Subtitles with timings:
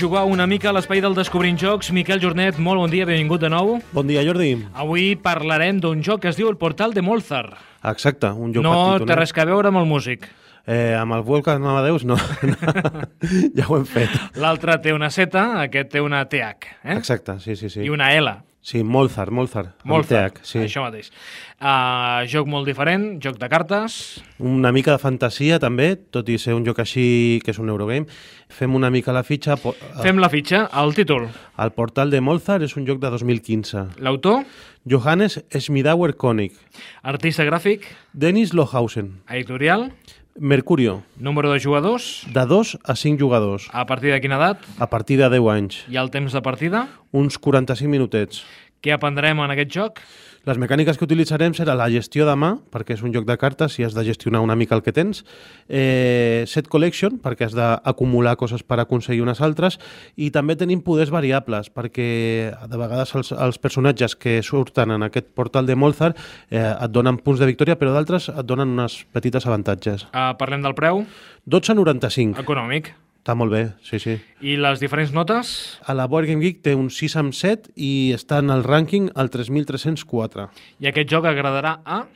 [0.00, 1.90] Jugar una mica a l'espai del Descobrint Jocs.
[1.92, 3.74] Miquel Jornet, molt bon dia, benvingut de nou.
[3.92, 4.54] Bon dia, Jordi.
[4.72, 7.50] Avui parlarem d'un joc que es diu El Portal de Molzar.
[7.90, 9.10] Exacte, un joc No petit.
[9.10, 10.24] té res a veure amb el músic.
[10.64, 12.16] Eh, amb el Volcan Amadeus, no.
[13.58, 14.14] ja ho hem fet.
[14.40, 15.36] L'altre té una Z,
[15.66, 16.96] aquest té una TH, eh?
[16.96, 17.82] Exacte, sí, sí, sí.
[17.84, 18.38] I una L.
[18.62, 19.70] Sí, Molzar, Molzar.
[19.88, 20.58] Molzar, TH, sí.
[20.66, 21.06] això mateix.
[21.60, 23.94] Uh, joc molt diferent, joc de cartes.
[24.38, 28.04] Una mica de fantasia, també, tot i ser un joc així, que és un Eurogame.
[28.52, 29.56] Fem una mica la fitxa.
[29.56, 31.28] po- Fem la fitxa, el títol.
[31.56, 33.86] El portal de Molzar és un joc de 2015.
[33.98, 34.44] L'autor,
[34.84, 36.52] Johannes Schmidauer Koenig.
[37.02, 39.22] artista gràfic, Dennis Lohausen.
[39.28, 39.92] editorial,
[40.38, 41.02] Mercurio.
[41.18, 43.68] número de jugadors, De 2 a 5 jugadors.
[43.72, 45.84] a partir de quina edat A partir de 10 anys.
[45.88, 46.88] i el temps de partida.
[47.12, 48.44] Uns 45 minutets.
[48.80, 49.98] Què aprendrem en aquest joc?
[50.48, 53.74] Les mecàniques que utilitzarem serà la gestió de mà, perquè és un joc de cartes
[53.76, 55.20] i has de gestionar una mica el que tens,
[55.68, 59.76] eh, set collection, perquè has d'acumular coses per aconseguir unes altres,
[60.16, 62.08] i també tenim poders variables, perquè
[62.56, 66.14] de vegades els, els personatges que surten en aquest portal de Molzar
[66.48, 70.08] eh, et donen punts de victòria, però d'altres et donen unes petites avantatges.
[70.14, 71.04] Uh, parlem del preu
[71.52, 72.40] 12,95.
[72.40, 72.94] econòmic.
[73.20, 74.14] Està molt bé, sí, sí.
[74.40, 75.50] I les diferents notes?
[75.84, 79.10] A la Board Game Geek té un 6 amb 7 i està en el rànquing
[79.12, 80.46] al 3.304.
[80.80, 82.06] I aquest joc agradarà a...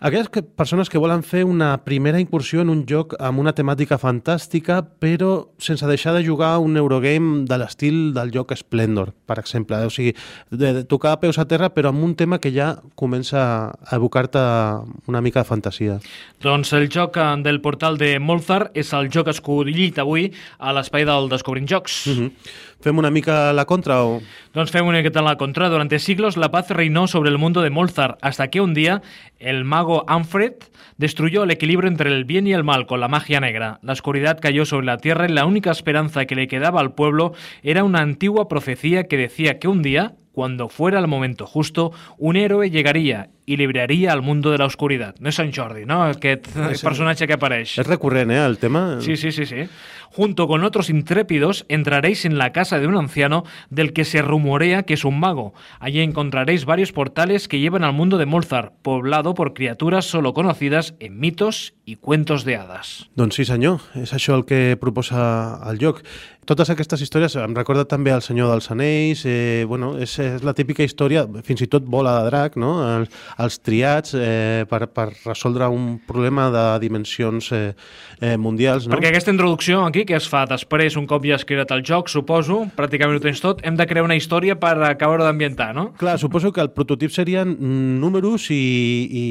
[0.00, 3.98] Aquelles que, persones que volen fer una primera incursió en un joc amb una temàtica
[4.00, 9.78] fantàstica, però sense deixar de jugar un Eurogame de l'estil del joc Splendor, per exemple.
[9.86, 10.14] O sigui,
[10.50, 14.42] de, de tocar peus a terra, però amb un tema que ja comença a evocar-te
[15.06, 15.98] una mica de fantasia.
[16.42, 21.06] Doncs el joc eh, del portal de Molzar és el joc escollit avui a l'espai
[21.08, 22.06] del Descobrint Jocs.
[22.06, 22.30] Mm -hmm.
[22.84, 24.20] Fem una mica la contra o...
[24.52, 25.70] Doncs fem una miqueta la contra.
[25.70, 29.00] Durante siglos la paz reinó sobre el mundo de Molzar, hasta que un día
[29.38, 30.54] el mago Anfred
[30.96, 33.78] destruyó el equilibrio entre el bien y el mal con la magia negra.
[33.82, 37.32] La oscuridad cayó sobre la tierra y la única esperanza que le quedaba al pueblo
[37.62, 42.36] era una antigua profecía que decía que un día, cuando fuera el momento justo, un
[42.36, 45.14] héroe llegaría i libraria al mundo de la oscuridad.
[45.20, 46.02] No és Sant Jordi, no?
[46.02, 46.80] Aquest Sí.
[46.84, 47.78] personatge que apareix.
[47.78, 48.98] És recurrent, eh, el tema?
[49.00, 49.68] Sí, sí, sí, sí.
[50.10, 54.84] Junto con otros intrépidos entraréis en la casa de un anciano del que se rumorea
[54.84, 55.52] que es un mago.
[55.78, 60.94] Allí encontraréis varios portales que llevan al mundo de Molzar, poblado por criaturas solo conocidas
[61.00, 63.08] en mitos y cuentos de hadas.
[63.14, 66.00] Doncs sí, senyor, és això el que proposa el joc.
[66.44, 70.52] Totes aquestes històries em recorda també el Senyor dels Anells, eh, bueno, és, és la
[70.52, 72.74] típica història, fins i tot bola de drac, no?
[72.84, 73.06] El,
[73.40, 77.62] els triats eh, per, per resoldre un problema de dimensions eh,
[78.20, 78.88] eh, mundials.
[78.88, 78.98] No?
[78.98, 82.12] Perquè aquesta introducció aquí, que es fa després, un cop ja has creat el joc,
[82.12, 85.86] suposo, pràcticament ho tens tot, hem de crear una història per acabar d'ambientar, no?
[86.00, 87.56] Clar, suposo que el prototip serien
[88.04, 88.60] números i,
[89.08, 89.24] i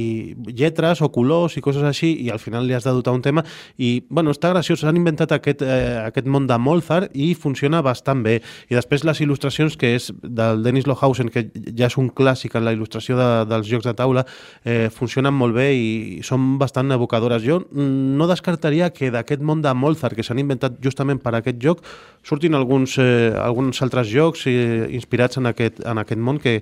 [0.49, 3.43] lletres o colors i coses així, i al final li has de dotar un tema.
[3.77, 8.23] I, bueno, està graciós, s'han inventat aquest, eh, aquest món de Molzar i funciona bastant
[8.25, 8.39] bé.
[8.69, 12.67] I després les il·lustracions, que és del Dennis Lohausen, que ja és un clàssic en
[12.67, 14.25] la il·lustració de, dels jocs de taula,
[14.63, 17.43] eh, funcionen molt bé i són bastant evocadores.
[17.45, 21.41] Jo mm, no descartaria que d'aquest món de Molzar, que s'han inventat justament per a
[21.41, 21.83] aquest joc,
[22.23, 26.59] surtin alguns, eh, alguns altres jocs eh, inspirats en aquest, en aquest món que,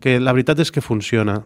[0.00, 1.40] que la veritat és que funciona.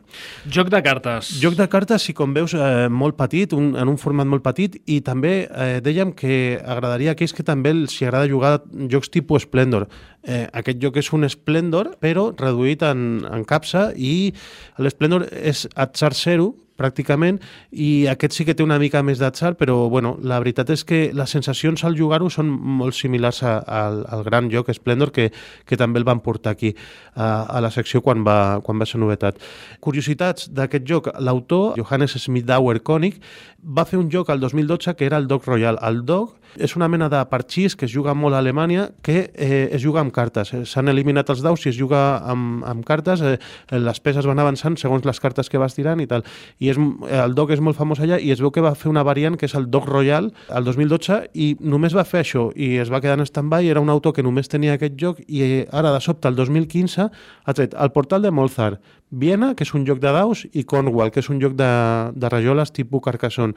[0.48, 1.34] Joc de cartes.
[1.42, 4.76] Joc de cartes, si com veus, eh, molt petit, un, en un format molt petit,
[4.90, 8.54] i també eh, dèiem que agradaria a aquells que també els agrada jugar
[8.90, 9.88] jocs tipus Splendor.
[10.22, 14.32] Eh, aquest joc és un Splendor, però reduït en, en capsa, i
[14.78, 17.40] l'Splendor és atzar zero, pràcticament,
[17.72, 21.00] i aquest sí que té una mica més d'atzar, però bueno, la veritat és que
[21.16, 25.28] les sensacions al jugar-ho són molt similars a, al, al gran joc Splendor, que,
[25.66, 26.74] que també el van portar aquí
[27.14, 29.42] a, a la secció quan va, quan va ser novetat.
[29.84, 33.20] Curiositats d'aquest joc, l'autor, Johannes Schmidauer Koenig,
[33.58, 35.78] va fer un joc al 2012 que era el Dog Royal.
[35.82, 39.68] El Dog és una mena de parxís que es juga molt a Alemanya que eh,
[39.72, 40.52] es juga amb cartes.
[40.54, 43.36] Eh, S'han eliminat els daus i es juga amb, amb cartes, eh,
[43.70, 46.24] les peces van avançant segons les cartes que vas tirant i tal.
[46.58, 46.80] I és,
[47.22, 49.46] el Dog és molt famós allà i es veu que va fer una variant que
[49.46, 53.18] és el Dog Royal el 2012 i només va fer això i es va quedar
[53.18, 56.28] en stand-by, era un autor que només tenia aquest joc i eh, ara de sobte
[56.28, 58.78] el 2015 ha tret el portal de Molzar,
[59.10, 61.68] Viena, que és un joc de daus, i Cornwall, que és un joc de,
[62.12, 63.56] de rajoles tipus Carcassonne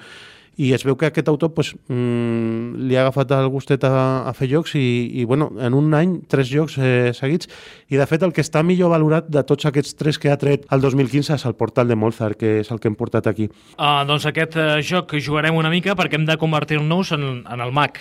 [0.61, 3.93] i es veu que aquest autor pues, mm, li ha agafat el gustet a,
[4.29, 4.85] a fer jocs i,
[5.21, 7.49] i bueno, en un any tres jocs eh, seguits
[7.89, 10.67] i de fet el que està millor valorat de tots aquests tres que ha tret
[10.69, 13.49] el 2015 és el portal de Molzar, que és el que hem portat aquí.
[13.77, 17.73] Uh, doncs aquest uh, joc jugarem una mica perquè hem de convertir-nos en, en el
[17.73, 17.97] mag.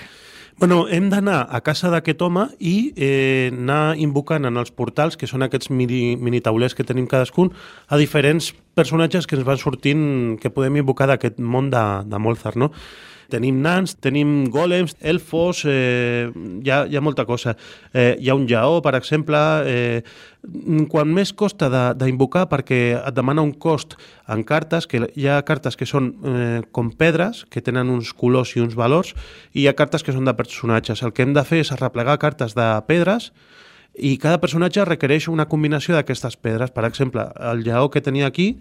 [0.60, 5.24] Bueno, hem d'anar a casa d'aquest home i eh, anar invocant en els portals, que
[5.24, 7.48] són aquests mini, mini taulers que tenim cadascun,
[7.88, 10.02] a diferents personatges que ens van sortint,
[10.40, 12.72] que podem invocar d'aquest món de, de Molzar, no?
[13.30, 17.54] Tenim nans, tenim golems, elfos, eh, hi, ha, hi ha molta cosa.
[17.94, 19.38] Eh, hi ha un jaó, per exemple,
[19.70, 20.02] eh,
[20.90, 23.94] quan més costa d'invocar perquè et demana un cost
[24.30, 28.56] en cartes, que hi ha cartes que són eh, com pedres, que tenen uns colors
[28.56, 29.14] i uns valors,
[29.54, 31.04] i hi ha cartes que són de personatges.
[31.06, 33.30] El que hem de fer és arreplegar cartes de pedres
[33.94, 36.70] i cada personatge requereix una combinació d'aquestes pedres.
[36.70, 38.54] Per exemple, el lleó que tenia aquí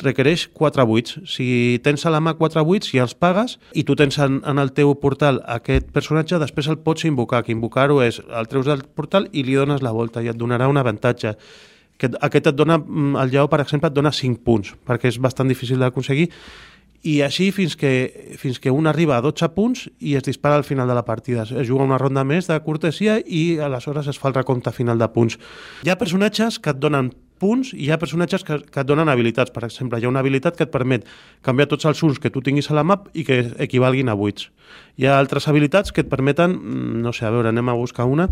[0.00, 1.18] requereix 4 buits.
[1.28, 4.62] Si tens a la mà 4 buits i els pagues i tu tens en, en
[4.62, 8.84] el teu portal aquest personatge, després el pots invocar, que invocar-ho és el treus del
[8.84, 11.36] portal i li dones la volta i et donarà un avantatge.
[12.00, 15.20] Aquest, aquest et dona, mm, el lleó, per exemple, et dona 5 punts, perquè és
[15.20, 16.30] bastant difícil d'aconseguir
[17.02, 20.66] i així fins que, fins que un arriba a 12 punts i es dispara al
[20.68, 21.46] final de la partida.
[21.48, 25.08] Es juga una ronda més de cortesia i aleshores es fa el recompte final de
[25.08, 25.38] punts.
[25.84, 27.10] Hi ha personatges que et donen
[27.40, 29.52] punts i hi ha personatges que, que et donen habilitats.
[29.54, 31.06] Per exemple, hi ha una habilitat que et permet
[31.46, 34.50] canviar tots els uns que tu tinguis a la map i que equivalguin a buits.
[35.00, 38.04] Hi ha altres habilitats que et permeten, mm, no sé, a veure, anem a buscar
[38.04, 38.28] una,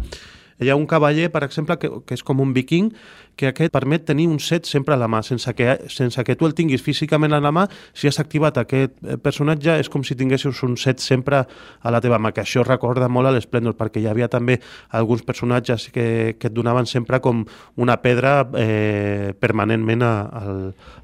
[0.60, 2.90] hi ha un cavaller, per exemple, que, que és com un viking,
[3.38, 6.48] que aquest permet tenir un set sempre a la mà, sense que, sense que tu
[6.48, 10.16] el tinguis físicament a la mà, si has activat aquest eh, personatge és com si
[10.18, 14.02] tinguessis un set sempre a la teva mà, que això recorda molt a l'Esplendor, perquè
[14.02, 14.58] hi havia també
[14.98, 17.44] alguns personatges que, que et donaven sempre com
[17.78, 20.14] una pedra eh, permanentment a,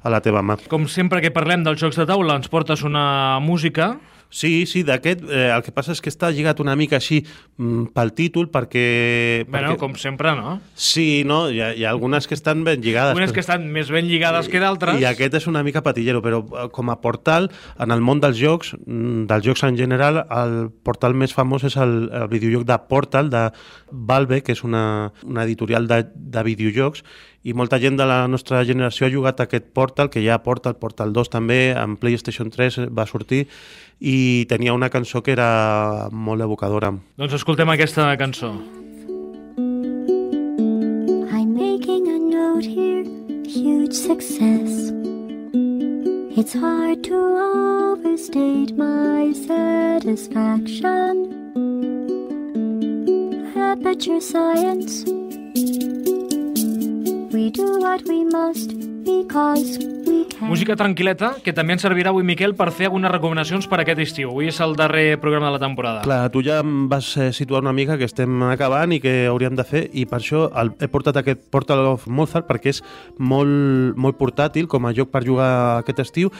[0.03, 0.59] a, la teva mà.
[0.71, 3.95] Com sempre que parlem dels jocs de taula, ens portes una música
[4.29, 7.91] Sí, sí, d'aquest, eh, el que passa és que està lligat una mica així mm,
[7.95, 8.85] pel títol, perquè...
[9.47, 9.79] Bueno, perquè...
[9.79, 10.57] com sempre, no?
[10.75, 13.13] Sí, no, hi ha, hi ha algunes que estan ben lligades.
[13.13, 13.37] Algunes però...
[13.37, 14.99] que estan més ben lligades que d'altres.
[15.01, 17.49] I aquest és una mica patillero, però eh, com a portal,
[17.79, 21.77] en el món dels jocs, mm, dels jocs en general, el portal més famós és
[21.79, 23.47] el, el videojoc de Portal, de
[23.91, 27.05] Valve, que és una, una editorial de, de videojocs,
[27.45, 31.13] i molta gent de la nostra generació ha jugat aquest Portal, que ja Portal, Portal
[31.13, 33.45] 2 també, en PlayStation 3 va sortir,
[34.01, 36.89] i tenia una cançó que era molt evocadora.
[37.21, 38.49] Doncs escoltem aquesta cançó.
[41.29, 43.05] I'm making a note here,
[43.45, 44.89] huge success.
[46.35, 47.15] It's hard to
[47.93, 51.29] overstate my satisfaction.
[53.55, 55.05] Aperture science
[57.35, 58.69] We do what we must
[59.03, 59.94] because.
[60.41, 64.33] Música tranquil·leta, que també ens servirà avui, Miquel, per fer algunes recomanacions per aquest estiu.
[64.33, 66.03] Avui és el darrer programa de la temporada.
[66.03, 69.55] Clar, tu ja em vas eh, situar una mica que estem acabant i que hauríem
[69.55, 72.81] de fer, i per això el, he portat aquest Portal of Mozart perquè és
[73.17, 75.49] molt, molt portàtil com a joc per jugar
[75.79, 76.33] aquest estiu,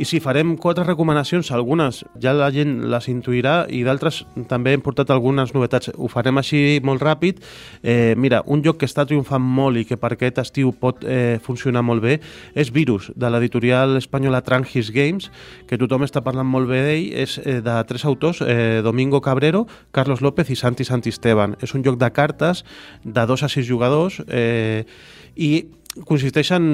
[0.00, 4.80] i si farem quatre recomanacions, algunes ja la gent les intuirà i d'altres també hem
[4.80, 5.90] portat algunes novetats.
[5.92, 7.42] Ho farem així molt ràpid.
[7.82, 11.36] Eh, mira, un joc que està triomfant molt i que per aquest estiu pot eh,
[11.44, 12.16] funcionar molt bé
[12.56, 15.30] és Virus, de l'editorial espanyola Trangis Games,
[15.66, 17.08] que tothom està parlant molt bé d'ell.
[17.24, 21.56] És eh, de tres autors, eh, Domingo Cabrero, Carlos López i Santi Santisteban.
[21.60, 22.64] És un joc de cartes
[23.04, 24.84] de dos a sis jugadors eh,
[25.36, 25.52] i
[26.08, 26.64] consisteix en,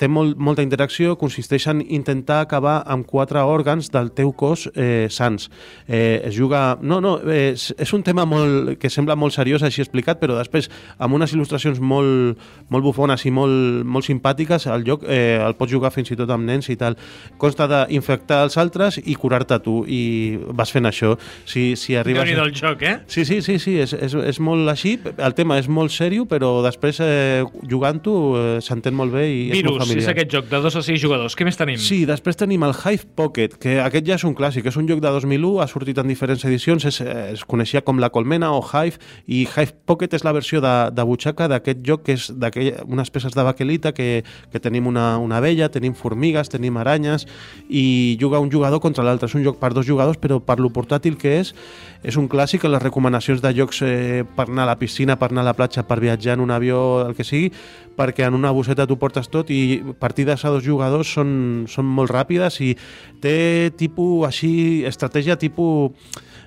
[0.00, 5.08] té molt, molta interacció, consisteix en intentar acabar amb quatre òrgans del teu cos eh,
[5.12, 5.50] sants.
[5.86, 6.78] Eh, es juga...
[6.80, 10.70] No, no, és, és un tema molt, que sembla molt seriós així explicat, però després
[11.02, 12.40] amb unes il·lustracions molt,
[12.72, 16.32] molt bufones i molt, molt simpàtiques, el joc eh, el pots jugar fins i tot
[16.32, 16.96] amb nens i tal.
[17.42, 21.14] Consta d'infectar els altres i curar-te tu, i vas fent això.
[21.44, 22.24] Si, si arribes...
[22.24, 22.96] déu nhi joc, eh?
[23.06, 26.54] Sí, sí, sí, sí és, és, és molt així, el tema és molt sèrio, però
[26.64, 30.02] després eh, jugant-ho eh, s'entén molt bé i Virus, és molt familiar.
[30.02, 31.36] és aquest joc de 2 a 6 jugadors.
[31.38, 31.80] Què més tenim?
[31.82, 35.02] Sí, després tenim el Hive Pocket, que aquest ja és un clàssic, és un joc
[35.02, 39.00] de 2001, ha sortit en diferents edicions, es, es coneixia com la Colmena o Hive,
[39.26, 42.30] i Hive Pocket és la versió de, de butxaca d'aquest joc que és
[42.86, 47.26] unes peces de baquelita que, que tenim una, una vella, tenim formigues, tenim aranyes,
[47.68, 49.28] i juga un jugador contra l'altre.
[49.30, 51.54] És un joc per dos jugadors, però per lo portàtil que és,
[52.02, 55.30] és un clàssic en les recomanacions de jocs eh, per anar a la piscina, per
[55.30, 57.52] anar a la platja, per viatjar en un avió, el que sigui,
[57.96, 61.32] perquè en una bosseta tu portes tot i partides a dos jugadors són,
[61.70, 62.72] són molt ràpides i
[63.22, 64.52] té tipus així,
[64.88, 65.92] estratègia tipus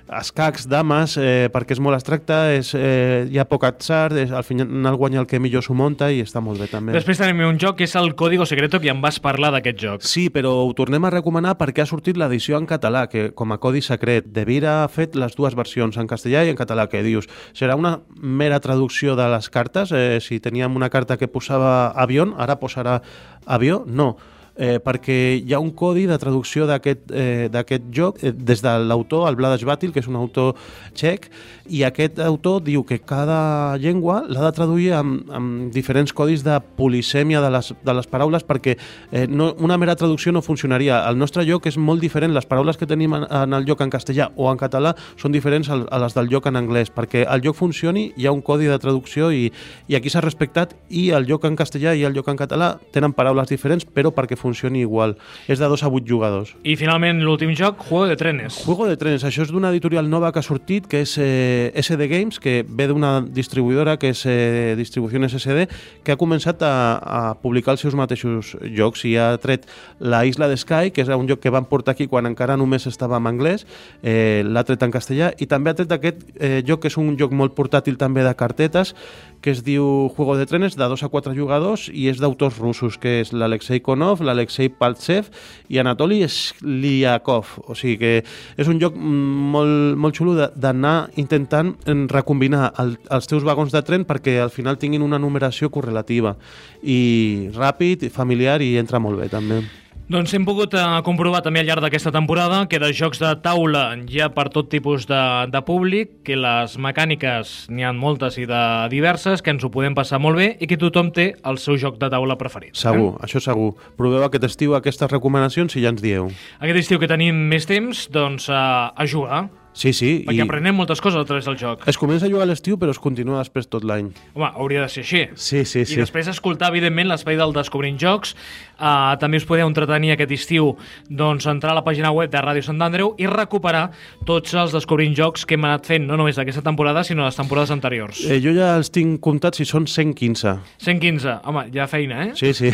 [0.08, 4.44] escacs, dames, eh, perquè és molt abstracte, és, eh, hi ha poc atzar, és, al
[4.44, 6.92] final guanya el que millor s'ho munta i està molt bé també.
[6.92, 9.78] Després tenim un joc que és el Código Secreto, que ja em vas parlar d'aquest
[9.78, 10.02] joc.
[10.02, 13.58] Sí, però ho tornem a recomanar perquè ha sortit l'edició en català, que com a
[13.58, 14.26] codi secret.
[14.26, 17.76] De Vira ha fet les dues versions, en castellà i en català, que dius, serà
[17.76, 19.92] una mera traducció de les cartes?
[19.92, 23.02] Eh, si teníem una carta que posava avió, ara posarà
[23.46, 23.84] avió?
[23.86, 24.16] No
[24.56, 29.28] eh, perquè hi ha un codi de traducció d'aquest eh, joc eh, des de l'autor,
[29.28, 30.56] el Vladas Batil, que és un autor
[30.94, 31.30] txec,
[31.68, 36.58] i aquest autor diu que cada llengua l'ha de traduir amb, amb diferents codis de
[36.76, 41.02] polisèmia de les, de les paraules perquè eh, no, una mera traducció no funcionaria.
[41.08, 43.90] El nostre lloc és molt diferent, les paraules que tenim en, en el lloc en
[43.90, 47.58] castellà o en català són diferents a les del lloc en anglès, perquè el lloc
[47.58, 49.50] funcioni hi ha un codi de traducció i,
[49.88, 53.14] i aquí s'ha respectat i el lloc en castellà i el lloc en català tenen
[53.16, 55.16] paraules diferents però perquè funcioni igual.
[55.50, 56.54] És de dos a vuit jugadors.
[56.64, 58.62] I finalment l'últim joc, Juego de Trenes.
[58.64, 62.08] Juego de Trenes, això és d'una editorial nova que ha sortit, que és eh, SD
[62.12, 65.66] Games, que ve d'una distribuïdora que és eh, Distribucions SD,
[66.06, 69.66] que ha començat a, a publicar els seus mateixos jocs i ha tret
[69.98, 72.86] la Isla de Sky, que és un joc que van portar aquí quan encara només
[72.86, 73.66] estava en anglès,
[74.02, 77.16] eh, l'ha tret en castellà, i també ha tret aquest eh, joc que és un
[77.18, 78.94] joc molt portàtil també de cartetes,
[79.40, 82.96] que es diu Juego de Trenes, de 2 a 4 jugadors, i és d'autors russos,
[82.98, 84.35] que és l'Alexei Konov, l'Alexei
[84.68, 85.30] Paltsev
[85.72, 87.56] i Anatoly Sliakov.
[87.66, 88.12] O sigui que
[88.56, 91.74] és un joc molt, molt xulo d'anar intentant
[92.12, 96.36] recombinar el, els teus vagons de tren perquè al final tinguin una numeració correlativa
[96.82, 99.64] i ràpid, familiar i entra molt bé també.
[100.06, 103.80] Doncs hem pogut eh, comprovar també al llarg d'aquesta temporada que de jocs de taula
[104.06, 105.18] hi ha per tot tipus de,
[105.50, 108.60] de públic, que les mecàniques n'hi han moltes i de
[108.92, 111.98] diverses, que ens ho podem passar molt bé i que tothom té el seu joc
[111.98, 112.78] de taula preferit.
[112.78, 113.26] Segur, eh?
[113.26, 113.72] això segur.
[113.98, 116.30] Proveu aquest estiu aquestes recomanacions i ja ens dieu.
[116.62, 119.48] Aquest estiu que tenim més temps, doncs a, a jugar.
[119.76, 120.10] Sí, sí.
[120.24, 120.44] Perquè i...
[120.46, 121.84] aprenem moltes coses a través del joc.
[121.90, 124.08] Es comença a jugar a l'estiu, però es continua després tot l'any.
[124.32, 125.22] Home, hauria de ser així.
[125.36, 125.98] Sí, sí, I sí.
[125.98, 128.32] I després escoltar, evidentment, l'espai del Descobrint Jocs.
[128.76, 130.74] Uh, també us podeu entretenir aquest estiu
[131.08, 133.86] doncs, entrar a la pàgina web de Ràdio Sant Andreu i recuperar
[134.28, 137.72] tots els Descobrint Jocs que hem anat fent, no només d'aquesta temporada, sinó les temporades
[137.72, 138.20] anteriors.
[138.24, 140.56] Eh, jo ja els tinc comptats i són 115.
[140.84, 141.38] 115.
[141.48, 142.32] Home, ja feina, eh?
[142.36, 142.72] Sí, sí.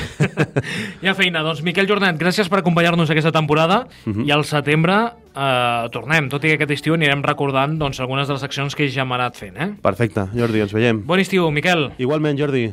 [1.07, 1.43] ja feina.
[1.43, 4.27] Doncs, Miquel Jornet, gràcies per acompanyar-nos aquesta temporada uh -huh.
[4.27, 8.39] i al setembre eh, tornem, tot i que aquest estiu anirem recordant doncs, algunes de
[8.39, 9.57] les accions que ja hem anat fent.
[9.57, 9.71] Eh?
[9.83, 11.05] Perfecte, Jordi, ens veiem.
[11.07, 11.91] Bon estiu, Miquel.
[11.99, 12.71] Igualment, Jordi.